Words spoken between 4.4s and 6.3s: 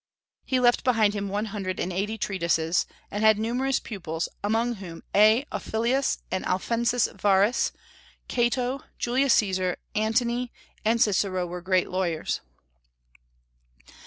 among whom A. Ofilius